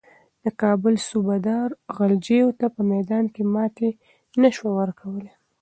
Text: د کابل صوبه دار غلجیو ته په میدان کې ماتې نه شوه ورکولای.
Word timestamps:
د 0.43 0.45
کابل 0.61 0.93
صوبه 1.07 1.35
دار 1.47 1.69
غلجیو 1.95 2.49
ته 2.59 2.65
په 2.75 2.81
میدان 2.91 3.25
کې 3.33 3.43
ماتې 3.53 3.89
نه 4.41 4.49
شوه 4.55 4.71
ورکولای. 4.79 5.33